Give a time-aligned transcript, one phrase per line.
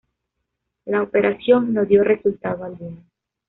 [0.85, 3.03] La operación no dio resultado alguno.